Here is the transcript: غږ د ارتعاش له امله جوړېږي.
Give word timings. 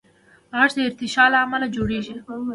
غږ 0.57 0.71
د 0.75 0.79
ارتعاش 0.87 1.29
له 1.33 1.37
امله 1.45 1.67
جوړېږي. 1.75 2.15